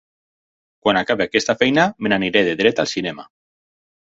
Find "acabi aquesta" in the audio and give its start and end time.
1.01-1.55